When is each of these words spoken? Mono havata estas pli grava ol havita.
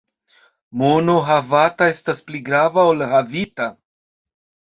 Mono 0.83 1.17
havata 1.27 1.89
estas 1.95 2.23
pli 2.29 2.41
grava 2.49 2.85
ol 2.93 3.05
havita. 3.11 3.67